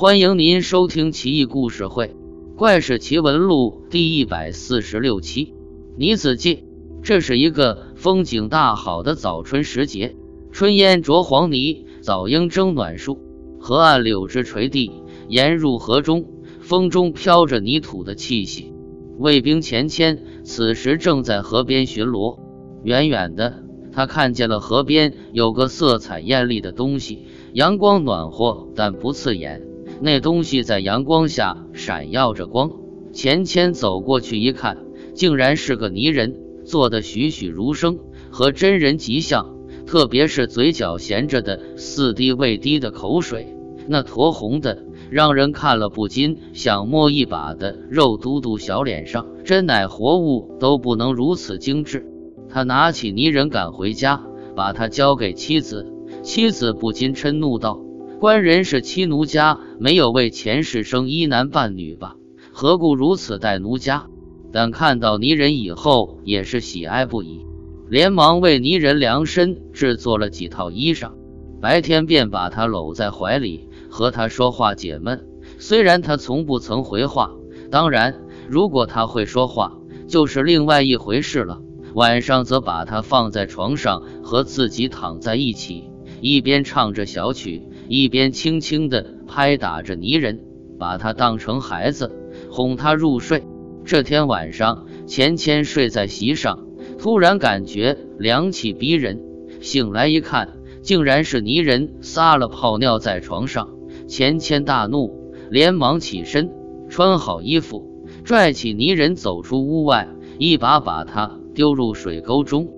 [0.00, 2.14] 欢迎您收听《奇异故事会·
[2.56, 5.54] 怪事奇闻录》第一百四十六期。
[5.96, 6.62] 倪子记，
[7.02, 10.14] 这是一个风景大好的早春时节，
[10.52, 13.18] 春烟着黄泥，早莺争暖树，
[13.58, 14.92] 河岸柳枝垂地，
[15.26, 16.26] 沿入河中，
[16.60, 18.72] 风中飘着泥土的气息。
[19.18, 22.38] 卫兵钱谦此时正在河边巡逻，
[22.84, 29.67] 远远的，他看见了河边有个色彩艳丽的东西，阳光暖和，但不刺眼。
[30.00, 32.70] 那东西在阳光下闪耀着光。
[33.12, 34.78] 钱谦走过去一看，
[35.14, 37.98] 竟然是个泥人，做的栩栩如生，
[38.30, 39.54] 和真人极像。
[39.86, 52.06] 特别是嘴角衔着的似滴未滴的口水，那酡红的，让人看了不禁想摸一把的肉嘟嘟小脸上，真乃活物都不能如此精致。
[52.50, 54.22] 他拿起泥人赶回家，
[54.54, 55.90] 把他交给妻子。
[56.22, 57.80] 妻子不禁嗔怒道。
[58.18, 62.16] 官人是妻奴家，没有为前世生一男半女吧？
[62.52, 64.06] 何故如此待奴家？
[64.50, 67.46] 但看到泥人以后，也是喜爱不已，
[67.88, 71.12] 连忙为泥人量身制作了几套衣裳。
[71.60, 75.24] 白天便把他搂在怀里，和他说话解闷。
[75.60, 77.30] 虽然他从不曾回话，
[77.70, 78.16] 当然，
[78.48, 81.60] 如果他会说话，就是另外一回事了。
[81.94, 85.84] 晚上则把他放在床上，和自己躺在一起，
[86.20, 87.62] 一边唱着小曲。
[87.88, 90.40] 一边轻轻地拍打着泥人，
[90.78, 92.12] 把他当成孩子，
[92.50, 93.42] 哄他入睡。
[93.84, 96.66] 这天晚上，钱谦睡在席上，
[96.98, 99.22] 突然感觉凉气逼人，
[99.62, 103.70] 醒来一看，竟然是泥人撒了泡尿在床上。
[104.06, 106.50] 钱谦大怒，连忙起身，
[106.90, 112.68] 穿好衣服，拽起泥人走出屋外，一把把他丢入水沟中。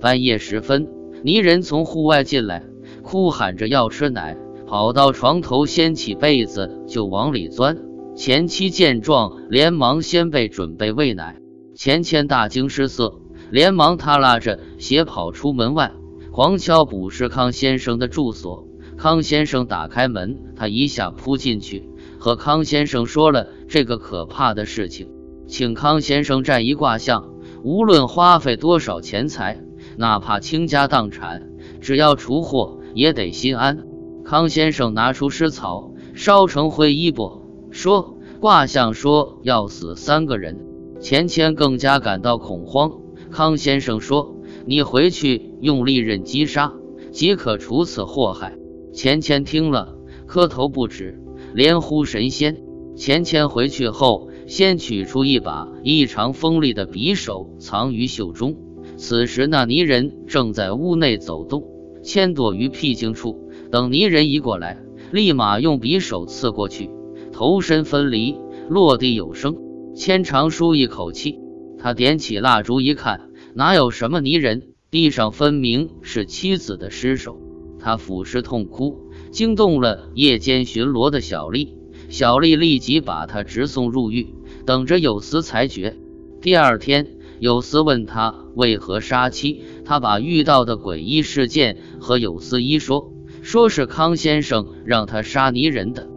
[0.00, 0.88] 半夜时分，
[1.24, 2.62] 泥人从户外进来，
[3.02, 4.36] 哭喊着要吃奶。
[4.70, 7.78] 跑到床头，掀起被子就往里钻。
[8.14, 11.40] 前妻见状，连忙掀被准备喂奶。
[11.74, 15.90] 钱谦大惊失色，连忙他拉着鞋跑出门外，
[16.30, 18.68] 狂敲卜世康先生的住所。
[18.96, 21.88] 康先生打开门，他一下扑进去，
[22.20, 25.08] 和康先生说了这个可怕的事情，
[25.48, 27.28] 请康先生占一卦象，
[27.64, 29.60] 无论花费多少钱财，
[29.96, 33.89] 哪怕倾家荡产，只要除祸也得心安。
[34.24, 40.66] 康先生拿出尸草，烧成灰衣钵，说：“卦象说要死三个人。”
[41.00, 42.92] 钱谦更加感到恐慌。
[43.30, 44.36] 康先生说
[44.66, 46.74] ：“你回去用利刃击杀，
[47.10, 48.56] 即可除此祸害。”
[48.92, 51.22] 钱谦听了，磕头不止，
[51.54, 52.62] 连呼神仙。
[52.96, 58.56] 钱谦回去后，先取出一把异常锋利的匕首，藏于袖中。
[58.96, 61.64] 此时，那泥人正在屋内走动，
[62.02, 63.48] 谦躲于僻静处。
[63.70, 64.78] 等泥人一过来，
[65.12, 66.90] 立马用匕首刺过去，
[67.32, 68.36] 头身分离，
[68.68, 69.56] 落地有声。
[69.94, 71.38] 千长舒一口气，
[71.78, 77.38] 他点起蜡烛一看，哪有什么泥人，地上分明是妻子的尸首。
[77.78, 81.74] 他俯尸痛哭，惊动了夜间巡逻的小丽。
[82.08, 84.34] 小丽立即把他直送入狱，
[84.66, 85.96] 等着有司裁决。
[86.40, 87.06] 第二天，
[87.38, 93.12] 有司问他为何杀妻，他把遇到的诡异事件和有司一说。
[93.42, 96.08] 说是康先生让他杀泥人的，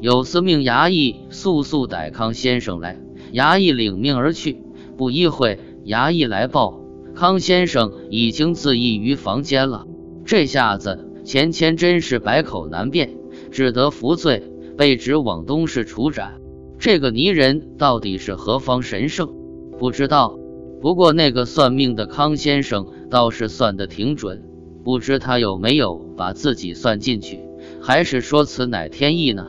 [0.00, 3.00] 有司命衙役速速逮康先生来。
[3.32, 4.62] 衙役领命而去，
[4.96, 6.82] 不一会，衙役来报，
[7.14, 9.86] 康先生已经自缢于房间了。
[10.24, 13.16] 这下子钱谦真是百口难辩，
[13.50, 14.42] 只得服罪，
[14.76, 16.40] 被指往东市处斩。
[16.78, 19.32] 这个泥人到底是何方神圣？
[19.78, 20.38] 不知道。
[20.80, 24.42] 不过那个算命的康先生倒是算得挺准。
[24.84, 27.40] 不知他有没有把自己算进去，
[27.80, 29.46] 还是说此乃天意呢？